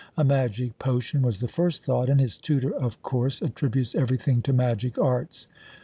A 0.17 0.23
magic 0.23 0.79
potion 0.79 1.21
was 1.21 1.41
the 1.41 1.47
first 1.47 1.83
thought, 1.85 2.09
and 2.09 2.19
his 2.19 2.35
tutor 2.39 2.73
of 2.73 2.99
course 3.03 3.39
attributes 3.39 3.93
everything 3.93 4.41
to 4.41 4.51
magic 4.51 4.97
arts. 4.97 5.47